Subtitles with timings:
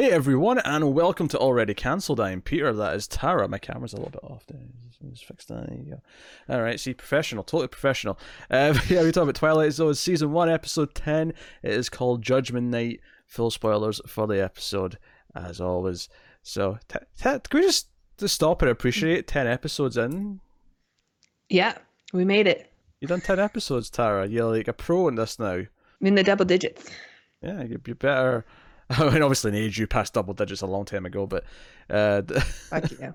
[0.00, 2.20] Hey everyone, and welcome to Already Cancelled.
[2.20, 2.72] I'm Peter.
[2.72, 3.46] That is Tara.
[3.48, 4.46] My camera's a little bit off.
[4.46, 4.58] There.
[5.10, 5.68] Just fix that.
[5.68, 6.54] There you go.
[6.54, 6.80] All right.
[6.80, 8.18] See, professional, totally professional.
[8.50, 11.34] Uh, yeah, we talk about Twilight Zone season one, episode ten.
[11.62, 13.00] It is called Judgment Night.
[13.26, 14.96] Full spoilers for the episode,
[15.34, 16.08] as always.
[16.42, 20.40] So, t- t- can we just, just stop and appreciate ten episodes in?
[21.50, 21.76] Yeah,
[22.14, 22.72] we made it.
[23.00, 24.26] You've done ten episodes, Tara.
[24.26, 25.56] You're like a pro in this now.
[25.56, 25.68] I'm
[26.00, 26.88] in the double digits.
[27.42, 28.46] Yeah, you, you better.
[28.98, 31.44] I mean, obviously, in age you passed double digits a long time ago, but
[31.88, 32.22] uh,
[32.68, 33.12] Fuck yeah.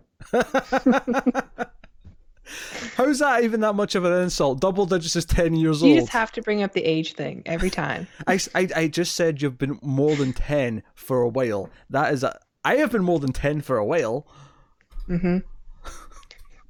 [2.95, 4.61] how's that even that much of an insult?
[4.61, 5.95] Double digits is ten years You old.
[5.95, 8.07] You just have to bring up the age thing every time.
[8.27, 11.70] I I just said you've been more than ten for a while.
[11.89, 12.39] That is a.
[12.63, 14.26] I have been more than ten for a while.
[15.09, 15.39] Mm-hmm.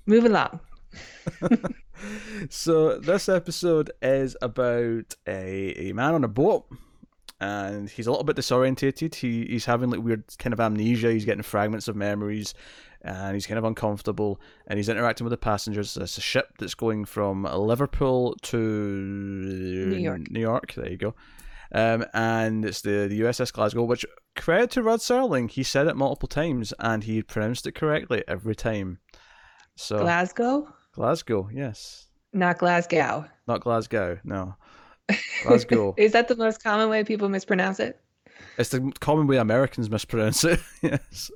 [0.08, 0.60] Move along.
[2.50, 6.66] So this episode is about a, a man on a boat,
[7.40, 9.16] and he's a little bit disorientated.
[9.16, 11.12] He he's having like weird kind of amnesia.
[11.12, 12.54] He's getting fragments of memories,
[13.02, 14.40] and he's kind of uncomfortable.
[14.68, 15.98] And he's interacting with the passengers.
[15.98, 20.32] It's a ship that's going from Liverpool to New York.
[20.32, 20.74] New York.
[20.74, 21.16] There you go.
[21.72, 24.06] Um, and it's the, the USS Glasgow, which
[24.36, 28.56] credit to Rod Serling, he said it multiple times and he pronounced it correctly every
[28.56, 29.00] time.
[29.76, 30.74] So Glasgow?
[30.94, 32.08] Glasgow, yes.
[32.32, 33.26] Not Glasgow.
[33.48, 34.56] Not Glasgow, no.
[35.44, 35.94] Glasgow.
[35.98, 38.00] Is that the most common way people mispronounce it?
[38.58, 40.60] it's the common way Americans mispronounce it.
[40.82, 41.32] yes.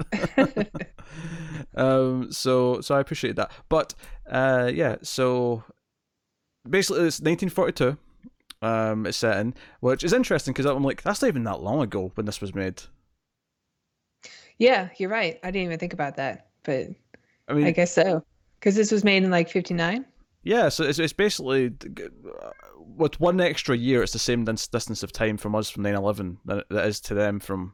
[1.76, 2.32] um.
[2.32, 3.94] So so I appreciate that, but
[4.30, 4.98] uh, yeah.
[5.02, 5.64] So
[6.70, 7.98] basically, it's 1942.
[8.62, 11.82] Um, it's set in, which is interesting because I'm like, that's not even that long
[11.82, 12.82] ago when this was made.
[14.58, 15.40] Yeah, you're right.
[15.44, 16.88] I didn't even think about that, but
[17.48, 18.22] I mean, I guess so.
[18.60, 20.06] Because this was made in like 59?
[20.44, 25.04] Yeah, so it's, it's basically uh, with one extra year, it's the same dis- distance
[25.04, 27.74] of time from us from 9 11 that is to them from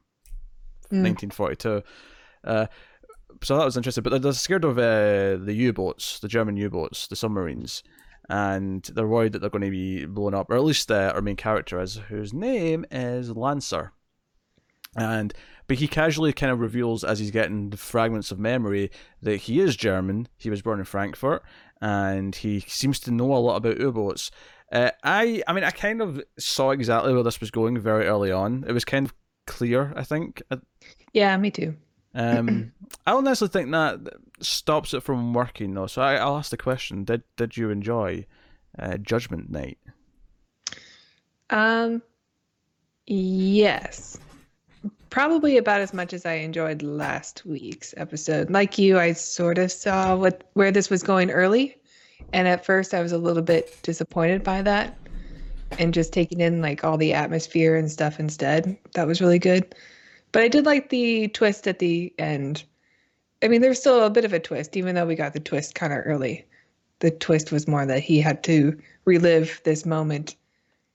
[0.91, 1.01] Mm.
[1.01, 1.81] 1942.
[2.43, 2.67] Uh,
[3.43, 4.03] so that was interesting.
[4.03, 7.81] But they're, scared of uh, the U boats, the German U boats, the submarines,
[8.29, 11.21] and they're worried that they're going to be blown up, or at least uh, our
[11.21, 13.93] main character is, whose name is Lancer.
[14.95, 15.33] And
[15.67, 18.91] but he casually kind of reveals as he's getting the fragments of memory
[19.23, 20.27] that he is German.
[20.37, 21.43] He was born in Frankfurt,
[21.81, 24.29] and he seems to know a lot about U-boats.
[24.71, 28.31] Uh, I, I mean, I kind of saw exactly where this was going very early
[28.31, 28.65] on.
[28.67, 29.13] It was kind of
[29.45, 30.41] clear, I think.
[31.13, 31.75] Yeah, me too.
[32.15, 32.71] Um,
[33.05, 35.87] I don't necessarily think that stops it from working though.
[35.87, 38.25] So I, I'll ask the question: Did did you enjoy
[38.79, 39.77] uh, Judgment Night?
[41.49, 42.01] Um,
[43.05, 44.17] yes.
[45.09, 48.49] Probably about as much as I enjoyed last week's episode.
[48.49, 51.77] Like you, I sort of saw what where this was going early,
[52.33, 54.97] and at first I was a little bit disappointed by that,
[55.79, 58.77] and just taking in like all the atmosphere and stuff instead.
[58.93, 59.75] That was really good.
[60.31, 62.63] But I did like the twist at the end.
[63.43, 65.75] I mean, there's still a bit of a twist, even though we got the twist
[65.75, 66.45] kind of early.
[66.99, 70.35] The twist was more that he had to relive this moment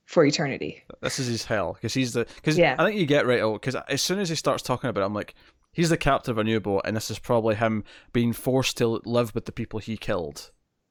[0.06, 0.82] for eternity.
[1.02, 2.74] This is his hell because he's the because Yeah.
[2.78, 5.02] I think you get right oh, out because as soon as he starts talking about
[5.02, 5.34] it, I'm like,
[5.72, 9.34] he's the captain of a U-boat, and this is probably him being forced to live
[9.34, 10.50] with the people he killed.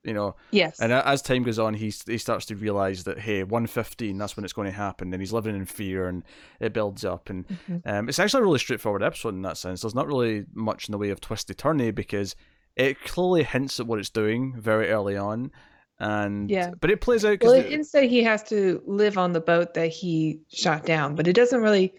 [0.09, 0.79] You know, Yes.
[0.79, 4.35] and as time goes on, he he starts to realize that hey, one fifteen, that's
[4.35, 6.23] when it's going to happen, and he's living in fear, and
[6.59, 7.81] it builds up, and Mhm.
[7.85, 9.81] um, it's actually a really straightforward episode in that sense.
[9.81, 12.35] There's not really much in the way of twisty turny because
[12.75, 15.51] it clearly hints at what it's doing very early on,
[15.99, 16.71] and Yeah.
[16.81, 19.75] but it plays out Well, because it instead he has to live on the boat
[19.75, 21.93] that he shot down, but it doesn't really,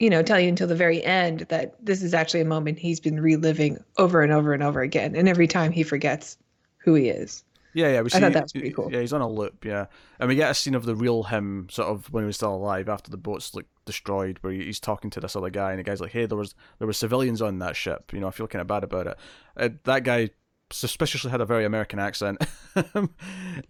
[0.00, 3.00] you know, tell you until the very end that this is actually a moment he's
[3.00, 6.36] been reliving over and over and over again, and every time he forgets
[6.86, 7.44] who he is.
[7.74, 8.90] yeah, yeah, we see, I thought that was pretty cool.
[8.90, 9.86] Yeah, he's on a loop, yeah,
[10.18, 12.54] and we get a scene of the real him, sort of when he was still
[12.54, 15.82] alive after the boat's like destroyed, where he's talking to this other guy, and the
[15.82, 18.14] guy's like, "Hey, there was there were civilians on that ship.
[18.14, 19.18] You know, I feel kind of bad about it."
[19.56, 20.30] Uh, that guy
[20.70, 22.38] suspiciously had a very American accent.
[22.76, 23.06] Uh,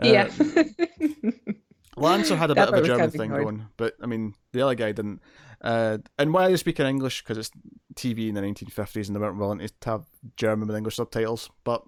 [0.03, 0.29] yeah.
[1.97, 3.45] Lancer had a bit of a German thing ignored.
[3.45, 5.23] going, but I mean, the other guy didn't.
[5.61, 7.23] Uh, and why are they speaking English?
[7.23, 7.51] Because it's
[7.95, 11.49] TV in the 1950s and they weren't willing to have German with English subtitles.
[11.63, 11.85] But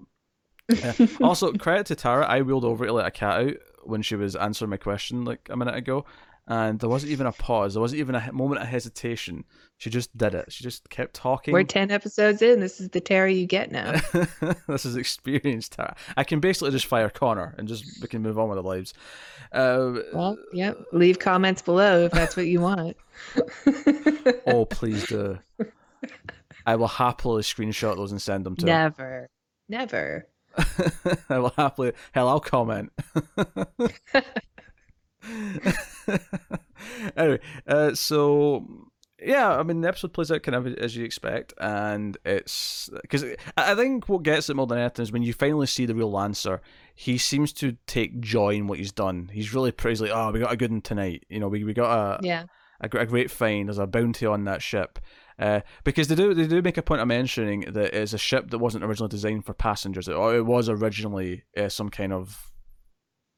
[0.70, 0.92] uh,
[1.22, 3.54] also, credit to Tara, I wheeled over to let a cat out
[3.84, 6.04] when she was answering my question like a minute ago.
[6.50, 7.74] And there wasn't even a pause.
[7.74, 9.44] There wasn't even a moment of hesitation.
[9.76, 10.50] She just did it.
[10.50, 11.52] She just kept talking.
[11.52, 12.60] We're 10 episodes in.
[12.60, 14.00] This is the Terry you get now.
[14.66, 15.94] this is experienced Tara.
[16.16, 18.94] I can basically just fire Connor and just we can move on with our lives.
[19.52, 20.78] Uh, well, yep.
[20.92, 22.96] Leave comments below if that's what you want.
[24.46, 25.38] Oh, please do.
[26.64, 28.64] I will happily screenshot those and send them to.
[28.64, 29.28] Never.
[29.68, 30.26] Never.
[31.28, 31.92] I will happily.
[32.12, 32.92] Hell, I'll comment.
[37.16, 38.66] anyway, uh, so
[39.22, 43.24] yeah, I mean the episode plays out kind of as you expect, and it's because
[43.56, 46.10] I think what gets it more than anything is when you finally see the real
[46.10, 46.60] Lancer.
[46.94, 49.30] He seems to take joy in what he's done.
[49.32, 51.24] He's really praised like, oh, we got a good one tonight.
[51.28, 52.44] You know, we we got a Yeah.
[52.80, 53.68] a, a great find.
[53.68, 54.98] There's a bounty on that ship.
[55.38, 58.50] Uh, because they do they do make a point of mentioning that it's a ship
[58.50, 60.08] that wasn't originally designed for passengers.
[60.08, 62.50] It, it was originally uh, some kind of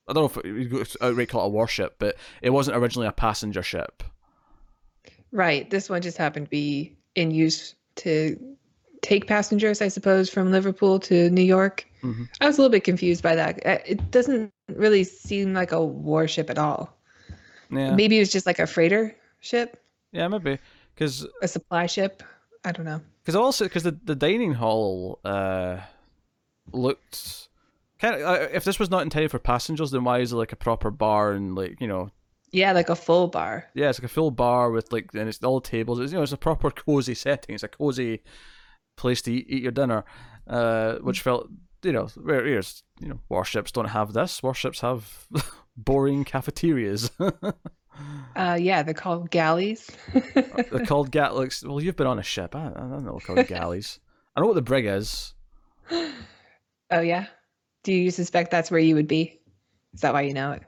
[0.08, 3.06] I don't know if you could outright call it a warship, but it wasn't originally
[3.06, 4.02] a passenger ship.
[5.30, 5.68] Right.
[5.68, 8.36] This one just happened to be in use to
[9.02, 11.86] take passengers, I suppose, from Liverpool to New York.
[12.02, 12.28] Mhm.
[12.40, 13.64] I was a little bit confused by that.
[13.64, 16.96] Uh, It doesn't really seem like a warship at all.
[17.70, 19.80] Yeah, Maybe it was just like a freighter ship,
[20.12, 20.58] yeah, maybe
[21.00, 22.22] because a supply ship.
[22.64, 23.00] I don't know.
[23.22, 25.78] because also because the the dining hall uh
[26.72, 27.48] looked
[27.98, 30.52] kind of uh, if this was not intended for passengers, then why is it like
[30.52, 32.10] a proper bar and like you know
[32.52, 33.68] Yeah, like a full bar.
[33.74, 36.00] yeah, it's like a full bar with like and it's all tables.
[36.00, 37.54] It's you know it's a proper cozy setting.
[37.54, 38.20] It's a cozy
[38.96, 40.04] place to eat, eat your dinner,
[40.46, 41.48] uh, which felt
[41.82, 42.62] you know where you
[43.00, 44.42] know warships don't have this.
[44.42, 45.26] Warships have
[45.76, 47.10] boring cafeterias.
[48.36, 49.90] Uh, yeah, they're called galleys.
[50.34, 51.34] They're called gat.
[51.34, 52.54] Like, well, you've been on a ship.
[52.54, 54.00] I, I don't know what they're called galleys.
[54.34, 55.34] I know what the brig is.
[55.90, 57.26] oh yeah.
[57.82, 59.40] Do you suspect that's where you would be?
[59.94, 60.62] Is that why you know it?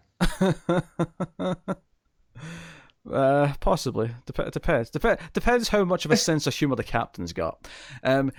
[3.12, 4.10] uh, possibly.
[4.26, 4.90] Dep- depends.
[4.90, 7.68] Dep- depends how much of a sense of humor the captain's got.
[8.02, 8.32] Um,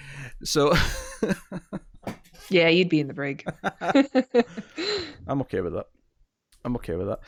[0.43, 0.73] so
[2.49, 3.45] Yeah, you'd be in the brig.
[5.27, 5.87] I'm okay with that.
[6.65, 7.19] I'm okay with that.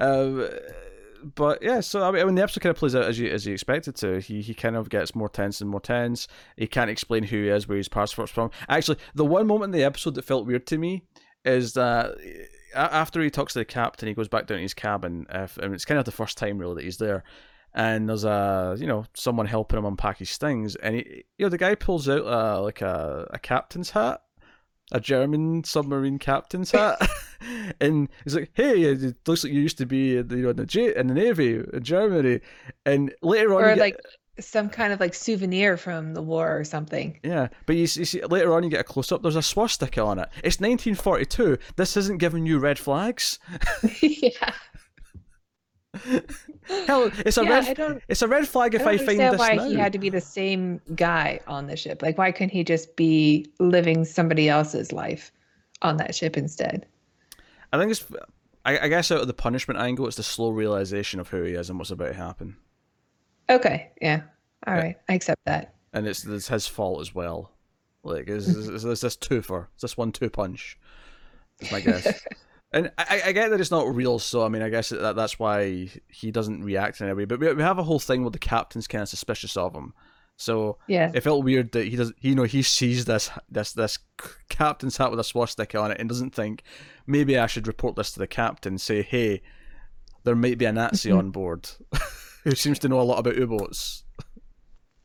[0.00, 0.48] Um,
[1.34, 3.46] but yeah, so I mean, when the episode kind of plays out as you as
[3.46, 6.28] you expect it to, he he kind of gets more tense and more tense.
[6.56, 8.50] He can't explain who he is, where his passport's from.
[8.68, 11.02] Actually, the one moment in the episode that felt weird to me
[11.44, 12.16] is that
[12.74, 15.84] after he talks to the captain, he goes back down to his cabin, and it's
[15.84, 17.24] kind of the first time really that he's there.
[17.74, 21.50] And there's a you know someone helping him unpack his things, and he you know
[21.50, 22.24] the guy pulls out
[22.62, 24.22] like a a captain's hat,
[24.90, 27.00] a German submarine captain's hat,
[27.80, 30.50] and he's like, "Hey, it looks like you used to be in the, you know,
[30.50, 32.40] in the in the navy in Germany."
[32.86, 34.00] And later on, or you get- like
[34.40, 37.20] some kind of like souvenir from the war or something.
[37.22, 39.22] yeah, but you, see- you see later on, you get a close up.
[39.22, 40.28] There's a swastika on it.
[40.42, 41.58] It's 1942.
[41.76, 43.38] This isn't giving you red flags.
[44.00, 44.52] yeah.
[46.86, 48.02] Hell, it's a Yeah, red.
[48.08, 49.68] It's a red flag if I I, find this why now.
[49.68, 52.00] he had to be the same guy on the ship.
[52.00, 55.30] Like, why couldn't he just be living somebody else's life
[55.82, 56.86] on that ship instead?
[57.72, 58.04] I think it's.
[58.64, 61.54] I, I guess out of the punishment angle, it's the slow realization of who he
[61.54, 62.56] is and what's about to happen,
[63.50, 64.22] Okay, yeah,
[64.66, 65.74] all right, I accept that.
[65.92, 67.50] and it's, it's his fault as well.
[68.04, 69.66] Like, is is is this twofer?
[69.76, 70.78] Is this one two punch?
[71.58, 72.22] That's my guess.
[72.74, 75.38] And I, I get that it's not real, so I mean, I guess that that's
[75.38, 77.26] why he doesn't react in any way.
[77.26, 79.92] But we, we have a whole thing where the captain's kind of suspicious of him.
[80.42, 83.98] So Yeah, it felt weird that he does, you know, he sees this this this
[84.48, 86.62] captain's hat with a swastika on it and doesn't think
[87.06, 88.78] maybe I should report this to the captain.
[88.78, 89.42] Say, hey,
[90.24, 91.18] there might be a Nazi Mhm.
[91.18, 91.68] on board
[92.44, 94.04] who seems to know a lot about U-boats.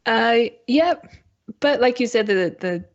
[0.06, 0.38] uh,
[0.68, 1.08] yep.
[1.60, 2.86] But like you said, the the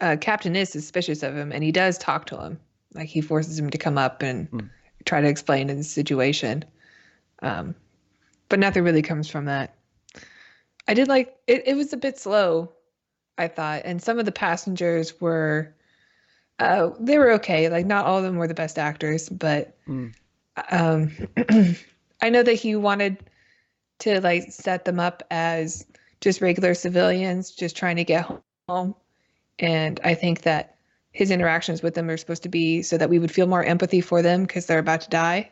[0.00, 2.60] uh, captain is suspicious of him, and he does talk to him.
[2.94, 4.60] Like he forces him to come up and Hmm.
[5.04, 6.64] try to explain his situation.
[7.42, 7.74] Um,
[8.48, 9.74] but nothing really comes from that.
[10.88, 11.62] I did like it.
[11.66, 12.72] It was a bit slow,
[13.36, 15.74] I thought, and some of the passengers were,
[16.58, 17.68] uh, they were okay.
[17.68, 20.14] Like not all of them were the best actors, but Mm.
[20.70, 21.12] um,
[22.22, 23.30] I know that he wanted
[24.00, 25.86] to like set them up as
[26.20, 28.26] just regular civilians, just trying to get
[28.68, 28.94] home,
[29.58, 30.78] and I think that
[31.12, 34.00] his interactions with them are supposed to be so that we would feel more empathy
[34.00, 35.50] for them because they're about to die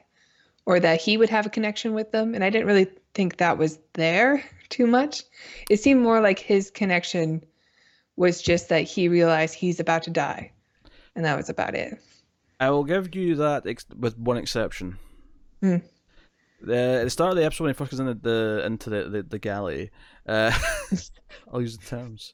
[0.65, 3.59] or that he would have a connection with them and i didn't really think that
[3.59, 5.23] was there too much
[5.71, 7.43] it seemed more like his connection
[8.17, 10.51] was just that he realized he's about to die
[11.15, 11.99] and that was about it
[12.59, 14.97] I will give you that ex- with one exception.
[15.61, 15.77] Hmm.
[16.63, 18.89] The, at the start of the episode, when he first goes in the, the into
[18.89, 19.91] the the, the galley,
[20.27, 20.51] uh,
[21.53, 22.33] I'll use the terms.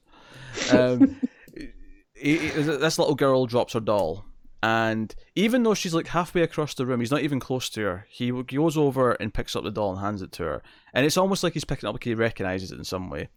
[0.71, 1.19] Um,
[2.15, 4.23] he- he- this little girl drops her doll,
[4.63, 8.07] and even though she's like halfway across the room, he's not even close to her.
[8.09, 11.17] He goes over and picks up the doll and hands it to her, and it's
[11.17, 13.27] almost like he's picking up like he recognizes it in some way.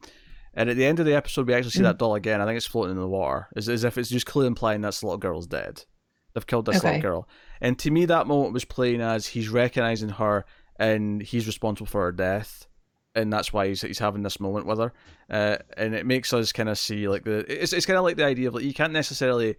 [0.55, 1.91] And at the end of the episode, we actually see Mm.
[1.91, 2.41] that doll again.
[2.41, 5.03] I think it's floating in the water, as, as if it's just clearly implying this
[5.03, 5.85] little girl's dead.
[6.33, 6.87] They've killed this Okay.
[6.87, 7.29] little girl.
[7.61, 10.47] And to me, that moment was playing as he's recognizing her
[10.79, 12.67] and he's responsible for her death.
[13.15, 14.93] And that's why he's, he's having this moment with her.
[15.29, 18.17] Uh, and it makes us kind of see, like, the it's, it's kind of like
[18.17, 19.57] the idea of, like, you can't necessarily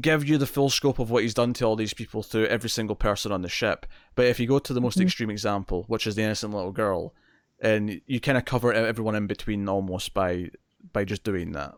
[0.00, 2.70] give you the full scope of what he's done to all these people through every
[2.70, 3.86] single person on the ship.
[4.14, 5.02] But if you go to the most Mhm.
[5.02, 7.14] extreme example, which is the innocent little girl,
[7.60, 10.50] and you kind of cover everyone in between almost by
[10.92, 11.74] by just doing that.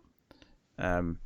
[0.78, 1.18] Um,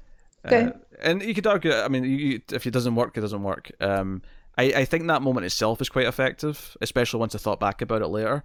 [0.44, 0.64] Okay.
[0.66, 0.70] uh,
[1.00, 3.70] and you could argue, I mean, you, if it doesn't work, it doesn't work.
[3.80, 4.22] Um,
[4.56, 8.02] I, I think that moment itself is quite effective, especially once I thought back about
[8.02, 8.42] it later.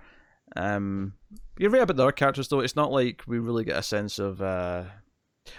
[0.56, 1.14] Um,
[1.58, 2.60] you're right about the other characters, though.
[2.60, 4.42] It's not like we really get a sense of.
[4.42, 4.84] Uh,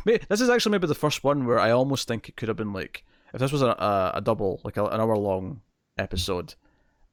[0.05, 2.73] this is actually maybe the first one where I almost think it could have been
[2.73, 5.61] like if this was a a, a double, like a, an hour long
[5.99, 6.55] episode.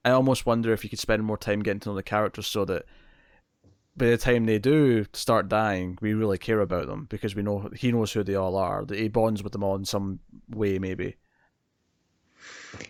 [0.03, 2.65] I almost wonder if you could spend more time getting to know the characters so
[2.65, 2.85] that
[3.95, 7.69] by the time they do start dying, we really care about them because we know
[7.75, 8.83] he knows who they all are.
[8.85, 11.17] That he bonds with them all in some way, maybe.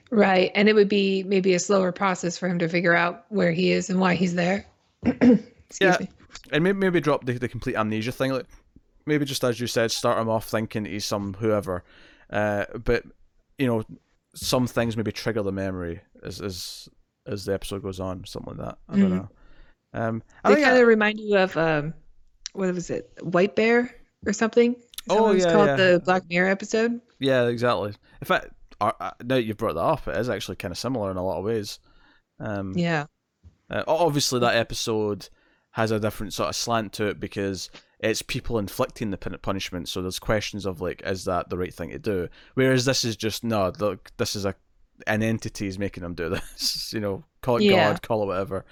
[0.09, 0.51] Right.
[0.55, 3.71] And it would be maybe a slower process for him to figure out where he
[3.71, 4.65] is and why he's there.
[5.79, 5.95] Yeah.
[6.01, 6.09] me.
[6.51, 8.33] and maybe, maybe drop the, the complete amnesia thing.
[8.33, 8.45] Like
[9.05, 11.83] maybe just as you said, start him off thinking he's some whoever,
[12.29, 13.03] uh, but
[13.57, 13.83] you know,
[14.35, 16.89] some things maybe trigger the memory as as
[17.27, 18.77] as the episode goes on, something like that.
[18.89, 19.15] I don't Mhm.
[19.15, 19.29] know.
[19.93, 21.93] Um, I They think kind of remind you of um,
[22.53, 23.93] what was it, White Bear
[24.25, 24.75] or something?
[25.09, 25.75] Oh, what it was yeah, called yeah.
[25.75, 27.01] the Black Mirror episode.
[27.19, 27.89] yeah, exactly.
[28.21, 28.47] In fact,
[29.23, 31.45] now you've brought that up, it is actually kind of similar in a lot of
[31.45, 31.79] ways.
[32.39, 33.05] Um, Yeah.
[33.69, 35.29] Uh, obviously, that episode
[35.71, 37.69] has a different sort of slant to it because
[38.01, 39.87] it's people inflicting the punishment.
[39.87, 42.27] So there's questions of like, is that the right thing to do?
[42.55, 43.71] Whereas this is just no.
[43.79, 44.55] Look, this is a
[45.07, 46.91] an entity is making them do this.
[46.93, 47.91] you know, call it Yeah.
[47.91, 48.65] God, call it whatever.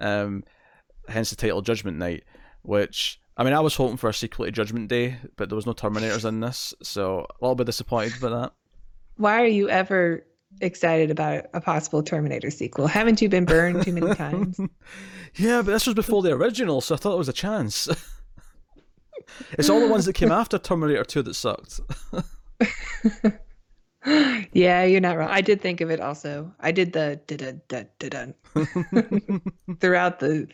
[0.00, 0.44] Um,
[1.08, 2.24] hence the title Judgment Night,
[2.62, 3.20] which.
[3.36, 5.72] I mean, I was hoping for a sequel to Judgment Day, but there was no
[5.72, 8.52] Terminators in this, so a little bit disappointed by that.
[9.16, 10.26] Why are you ever
[10.60, 12.88] excited about a possible Terminator sequel?
[12.88, 14.58] Haven't you been burned too many times?
[15.36, 17.88] yeah, but this was before the original, so I thought it was a chance.
[19.52, 21.80] it's all the ones that came after Terminator 2 that sucked.
[24.52, 25.28] yeah, you're not wrong.
[25.30, 26.52] I did think of it also.
[26.60, 29.42] I did the dun dun dun dun
[29.80, 30.46] throughout the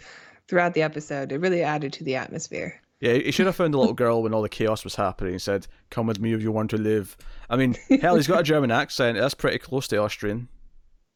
[0.49, 1.33] throughout the episode.
[1.33, 2.81] It really added to the atmosphere.
[3.01, 5.43] yeah, he should have found a little girl when all the chaos was happening and
[5.43, 7.17] said, Come with me if you want to live.
[7.51, 9.19] I mean, hell, he's got a German accent.
[9.19, 10.49] That's pretty close to Austrian.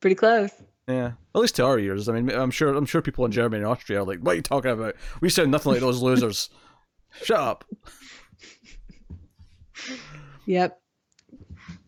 [0.00, 0.50] Pretty close.
[0.86, 2.08] Yeah, at least to our ears.
[2.08, 4.36] I mean, I'm sure I'm sure people in Germany and Austria are like, "What are
[4.36, 4.96] you talking about?
[5.20, 6.48] We sound nothing like those losers."
[7.22, 7.64] Shut up.
[10.46, 10.80] Yep.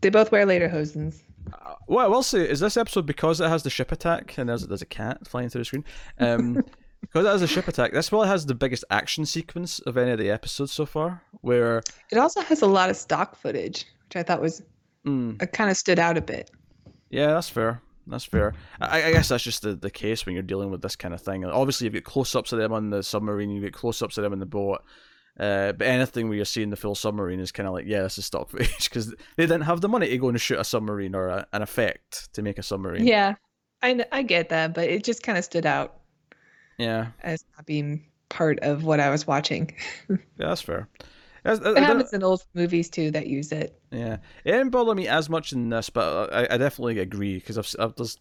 [0.01, 1.23] They both wear lederhosens.
[1.53, 4.49] Uh, what I will say is this episode because it has the ship attack and
[4.49, 5.85] there's there's a cat flying through the screen.
[6.19, 6.55] Um,
[7.01, 10.11] because it has a ship attack, this probably has the biggest action sequence of any
[10.11, 11.23] of the episodes so far.
[11.41, 14.63] Where It also has a lot of stock footage, which I thought was
[15.07, 16.51] mm, it kind of stood out a bit.
[17.11, 17.83] yeah, that's fair.
[18.07, 18.55] That's fair.
[18.81, 21.21] I, I guess that's just the, the case when you're dealing with this kind of
[21.21, 21.45] thing.
[21.45, 24.25] Obviously, you've got close ups of them on the submarine, you get close ups of
[24.25, 24.83] them in the boat.
[25.41, 28.19] Uh, but anything where you're seeing the full submarine is kind of like, yeah, this
[28.19, 31.15] is stock footage because they didn't have the money to go and shoot a submarine
[31.15, 33.07] or a, an effect to make a submarine.
[33.07, 33.37] Yeah,
[33.83, 35.97] I I get that, but it just kind of stood out
[36.79, 39.75] yeah, as not being part of what I was watching.
[40.11, 40.89] yeah that's fair.
[41.45, 43.81] I- I It happens in old movies too that use it.
[43.91, 47.57] Yeah, it didn't bother me as much in this, but I, I definitely agree because
[47.59, 48.19] I've, I've there's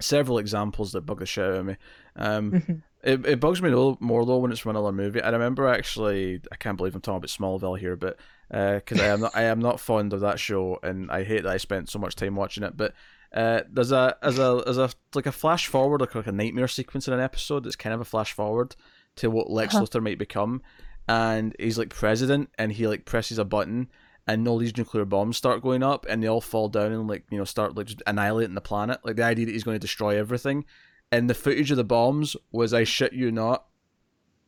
[0.00, 1.76] several examples that bug the shit out of me.
[2.16, 2.82] Um, Mhm.
[3.02, 5.20] It, it bugs me a little more though when it's from another movie.
[5.22, 8.18] I remember actually, I can't believe I'm talking about Smallville here, but
[8.48, 11.52] because I am not, I am not fond of that show, and I hate that
[11.52, 12.76] I spent so much time watching it.
[12.76, 12.94] But
[13.34, 16.68] uh, there's a as a as a like a flash forward, like, like a nightmare
[16.68, 17.66] sequence in an episode.
[17.66, 18.76] It's kind of a flash forward
[19.16, 19.84] to what Lex Uh-huh.
[19.84, 20.62] Luthor might become,
[21.08, 23.88] and he's like president, and he like presses a button,
[24.26, 27.24] and all these nuclear bombs start going up, and they all fall down and like
[27.30, 29.00] you know start like just annihilating the planet.
[29.04, 30.64] Like the idea that he's going to destroy everything,
[31.12, 33.66] and the footage of the bombs was I shit you not,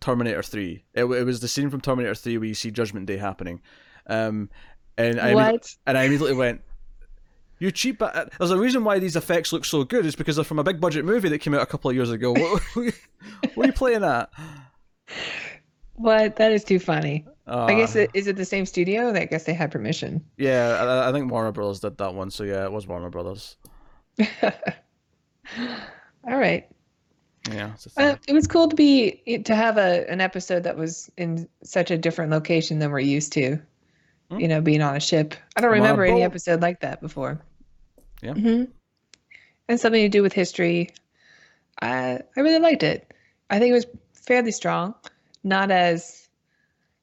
[0.00, 0.84] Terminator Three.
[0.94, 3.60] It, it was the scene from Terminator Three where you see Judgment Day happening,
[4.08, 4.50] um,
[4.98, 5.72] and I what?
[5.86, 6.62] and I immediately went.
[7.60, 7.98] You cheap!
[8.00, 10.04] ba- There's a reason why these effects look so good.
[10.04, 12.10] Is because they're from a big budget movie that came out a couple of years
[12.10, 12.32] ago.
[12.32, 12.62] What,
[13.54, 14.28] what are you playing at?
[15.94, 16.34] What?
[16.36, 17.24] That is too funny.
[17.46, 19.12] I guess Uh, it is it the same studio?
[19.14, 20.24] I guess they had permission.
[20.36, 22.30] Yeah, I, I think Warner Brothers did that one.
[22.30, 23.56] So yeah, it was Warner Brothers.
[26.26, 26.68] All right.
[27.50, 28.06] Yeah, it's a thing.
[28.06, 31.90] Uh, it was cool to be to have a an episode that was in such
[31.90, 33.58] a different location than we're used to.
[34.30, 34.40] Hmm.
[34.40, 35.34] You know, being on a ship.
[35.56, 37.40] I don't I'm on a remember any episode like that before.
[38.22, 38.32] Yeah.
[38.32, 38.64] hmm
[39.68, 40.90] And something to do with history.
[41.82, 43.12] I I really liked it.
[43.50, 44.94] I think it was fairly strong,
[45.42, 46.28] not as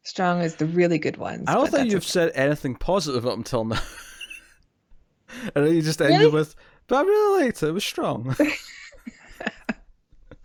[0.03, 1.43] strong as the really good ones.
[1.47, 2.07] I don't think you've okay.
[2.07, 3.79] said anything positive up until now.
[5.55, 6.31] and then you just ended Really?
[6.31, 6.55] with,
[6.87, 7.67] but I really liked it.
[7.69, 8.35] It was strong.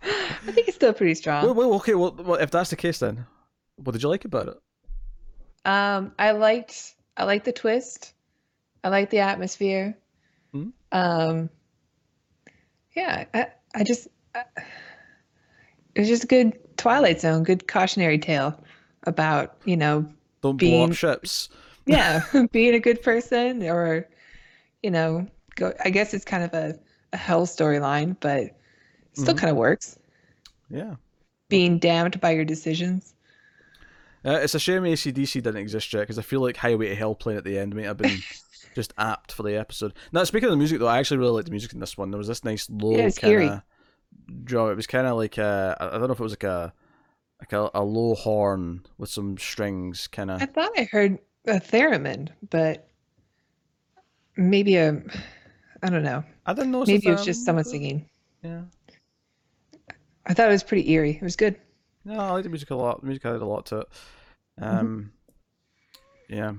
[0.07, 1.43] I think it's still pretty strong.
[1.45, 3.25] well, well, okay, well, well, if that's the case, then
[3.75, 4.57] what did you like about it?
[5.65, 8.13] Um, I liked I liked the twist.
[8.83, 9.97] I liked the atmosphere.
[10.53, 10.71] Mhm.
[10.91, 11.49] Um,
[12.95, 14.43] yeah, I, I just I,
[15.95, 18.59] it was just a good Twilight Zone, good cautionary tale
[19.03, 20.01] about you know
[20.41, 21.49] Don't blow being- up ships.
[21.85, 22.21] yeah
[22.51, 24.05] being a good person or
[24.83, 26.77] you know go i guess it's kind of a,
[27.13, 28.57] a hell storyline but
[29.17, 29.37] still Mhm.
[29.39, 29.97] kind of works
[30.69, 30.95] Yeah.
[31.49, 33.13] being damned by your decisions
[34.25, 37.15] Uh, it's a shame AC/DC didn't exist yet because I feel like Highway to Hell
[37.15, 38.17] playing at the end might have been
[38.75, 39.93] just apt for the episode.
[40.11, 42.11] Now, speaking of the music, though, I actually really liked the music in this one.
[42.11, 44.71] There was this nice low Yeah, kind of drum.
[44.71, 46.73] It was kind of like a, I I don't know if it was like a
[47.39, 50.41] like a, a low horn with some strings, kind of.
[50.41, 52.89] i thought i heard a theremin but
[54.35, 55.01] maybe a
[55.83, 56.83] i don't know I didn't know.
[56.85, 58.09] maybe it was just someone singing
[58.43, 58.63] Yeah.
[60.27, 61.55] I thought it was pretty eerie it was good
[62.05, 63.01] No, I like the music a lot.
[63.01, 63.87] The music added a lot to it.
[64.61, 64.77] Mm-hmm.
[64.77, 65.11] Um,
[66.29, 66.53] yeah.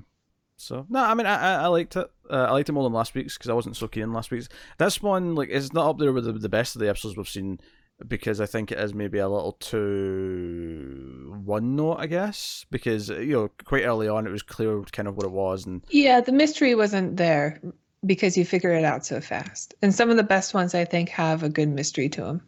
[0.57, 2.11] So no, I mean I I, I liked it.
[2.29, 4.31] Uh, I liked it more than last week's because I wasn't so keen on last
[4.31, 4.49] week's.
[4.77, 7.29] This one like it's not up there with the, the best of the episodes we've
[7.29, 7.61] seen
[8.07, 12.67] because I think it is maybe a little too one note, I guess.
[12.71, 15.83] Because you know quite early on it was clear kind of what it was, and
[15.91, 17.61] yeah the mystery wasn't there
[18.05, 21.09] because you figure it out so fast and some of the best ones i think
[21.09, 22.41] have a good mystery to them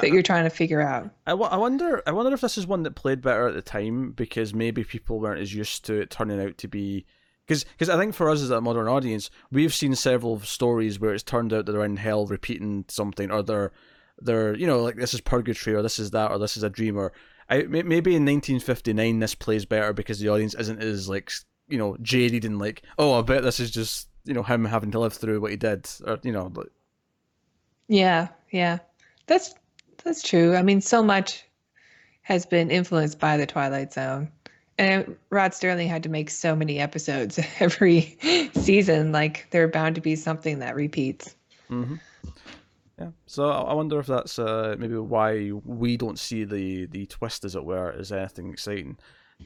[0.00, 2.82] that you're trying to figure out I, I wonder I wonder if this is one
[2.84, 6.40] that played better at the time because maybe people weren't as used to it turning
[6.40, 7.06] out to be
[7.46, 11.22] because I think for us as a modern audience we've seen several stories where it's
[11.22, 13.72] turned out that they're in hell repeating something or they're
[14.20, 16.70] they're you know like this is purgatory or this is that or this is a
[16.70, 17.12] dream or
[17.48, 21.30] I maybe in 1959 this plays better because the audience isn't as like
[21.68, 24.90] you know jaded and like oh I bet this is just you know him having
[24.90, 26.68] to live through what he did or you know like,
[27.88, 28.78] Yeah, yeah.
[29.26, 29.54] That's
[30.04, 30.56] that's true.
[30.56, 31.44] I mean, so much
[32.22, 34.30] has been influenced by the Twilight Zone.
[34.78, 38.18] And Rod Serling had to make so many episodes every
[38.54, 39.12] season.
[39.12, 41.36] Like there are bound to be something that repeats.
[41.68, 41.96] hmm
[42.98, 43.10] Yeah.
[43.26, 47.44] So I I wonder if that's uh, maybe why we don't see the the twist,
[47.44, 48.98] as it were, as anything exciting,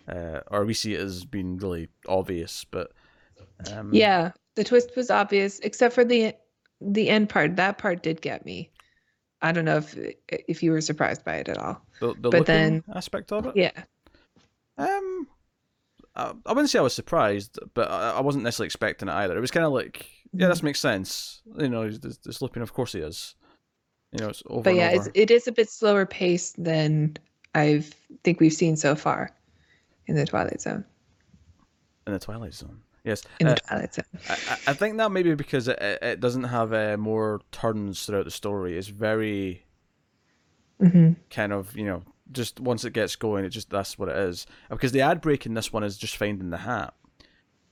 [0.08, 2.64] uh, or we see it as being really obvious.
[2.64, 2.92] But
[3.66, 6.34] um, Yeah, the twist was obvious, except for the
[6.80, 7.56] the end part.
[7.56, 8.71] That part did get me.
[9.42, 9.96] I don't know if
[10.28, 11.82] if you were surprised by it at all.
[12.00, 13.56] the, the but then- aspect of it.
[13.56, 13.72] Yeah.
[14.78, 15.26] Um,
[16.14, 19.36] I, I wouldn't say I was surprised, but I, I wasn't necessarily expecting it either.
[19.36, 20.50] It was kind of like, yeah, Mm-hmm.
[20.50, 21.42] this makes sense.
[21.58, 22.62] You know, he's, he's he's looking.
[22.62, 23.34] Of course, he is.
[24.12, 24.62] You know, it's over.
[24.62, 25.10] But and yeah, it's over.
[25.14, 27.16] it is a bit slower paced than
[27.54, 27.84] I
[28.24, 29.30] think we've seen so far
[30.06, 30.84] in the Twilight Zone.
[32.06, 32.80] in the Twilight Zone.
[33.04, 33.22] Yes.
[33.40, 34.04] In uh, the Twilight Zone.
[34.28, 34.36] I,
[34.68, 38.78] I- think that maybe because it, it doesn't have uh, more turns throughout the story.
[38.78, 39.64] It's very
[40.80, 44.16] hmm kind of you know just once it gets going, it just that's what it
[44.16, 44.46] is.
[44.70, 46.94] Because the ad break in this one is just finding the hat.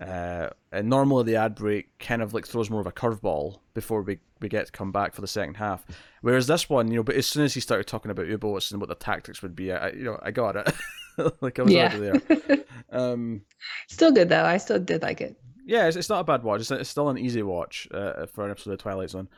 [0.01, 4.01] Uh, and normally the ad break kind of like throws more of a curveball before
[4.01, 5.85] we, we get to come back for the second half.
[6.23, 8.81] Whereas this one, you know, but as soon as he started talking about U-boats and
[8.81, 10.73] what the tactics would be, I- you know, I got it.
[11.41, 11.95] like I was Yeah.
[11.95, 12.59] already there.
[12.93, 13.43] Um,
[13.89, 14.45] Still good though.
[14.45, 15.37] I still did like it.
[15.65, 16.61] yeah, it's, it's not a bad watch.
[16.63, 19.29] It's, it's still an easy watch uh, for an episode of Twilight Zone.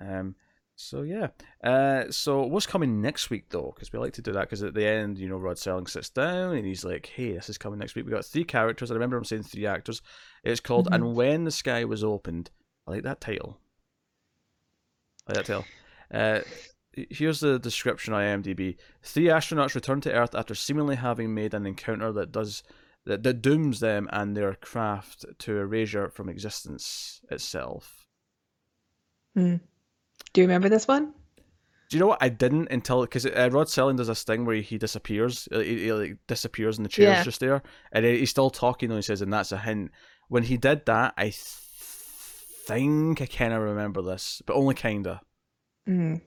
[0.00, 0.34] Um,
[0.76, 1.28] so yeah.
[1.64, 3.72] Uh, so what's coming next week though?
[3.74, 4.42] Because we like to do that.
[4.42, 7.48] Because at the end, you know, Rod Serling sits down and he's like, "Hey, this
[7.48, 8.04] is coming next week.
[8.04, 8.90] We got three characters.
[8.90, 10.02] I remember him saying three actors.
[10.44, 10.94] It's called Mhm.
[10.96, 12.50] "And When the Sky Was Opened."
[12.86, 13.58] I like that title.
[15.26, 15.64] I like that title.
[16.12, 16.40] Uh,
[16.92, 21.66] here's the description on IMDb: Three astronauts return to Earth after seemingly having made an
[21.66, 22.62] encounter that does
[23.06, 28.06] that, that dooms them and their craft to erasure from existence itself.
[29.34, 29.60] Do
[30.36, 31.14] you remember this one?
[31.88, 34.54] Do you know what I didn't until because uh, Rod Serling does this thing where
[34.56, 37.24] he, he disappears, uh, he, he, like disappears in the chair's Yeah.
[37.24, 38.90] just there, and he's still talking.
[38.90, 39.90] And he says, "And that's a hint."
[40.28, 45.20] When he did that, I th- think I kind of remember this, but only kinda.
[45.88, 46.20] Mm.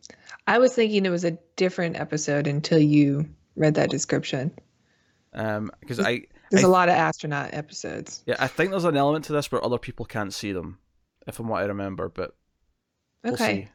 [0.48, 4.52] I was thinking it was a different episode until you read that description.
[5.34, 8.24] Um, because I There's I- a lot of astronaut episodes.
[8.26, 10.80] yeah I think there's an element to this where other people can't see them,
[11.28, 12.36] if I'm what I remember, but
[13.24, 13.64] we'll Okay.
[13.66, 13.70] see.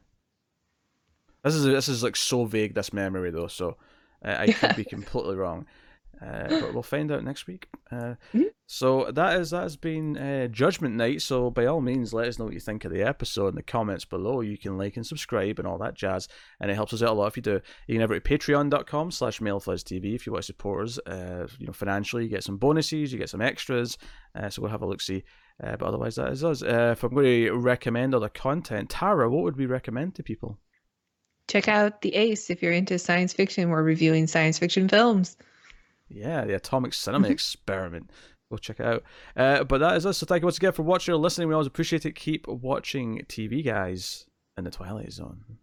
[1.44, 3.76] This is this is like so vague this memory though, so
[4.24, 5.66] uh, I could be completely wrong.
[6.20, 7.68] Uh, but we'll find out next week.
[7.90, 8.50] Uh, Mhm.
[8.70, 11.22] So that is that has been uh, Judgment Night.
[11.22, 13.62] So by all means, let us know what you think of the episode in the
[13.62, 14.42] comments below.
[14.42, 16.28] You can like and subscribe and all that jazz,
[16.60, 17.62] and it helps us out a lot if you do.
[17.86, 20.98] You can over to patreon.com slash mailfuzztv if you want to support us.
[21.06, 23.96] Uh, you know, financially, you get some bonuses, you get some extras.
[24.34, 25.24] Uh, so we'll have a look see.
[25.64, 26.62] Uh, but otherwise, that is us.
[26.62, 30.58] Uh, if I'm going to recommend other content, Tara, what would we recommend to people?
[31.48, 33.70] Check out The Ace if you're into science fiction.
[33.70, 35.38] We're reviewing science fiction films.
[36.10, 38.10] Yeah, the Atomic Cinema Experiment.
[38.50, 39.02] Go check it out.
[39.36, 40.18] Uh, but that is us.
[40.18, 41.48] So thank you once again for watching or listening.
[41.48, 42.14] We always appreciate it.
[42.14, 45.58] Keep watching TV, guys, in the Twilight Zone.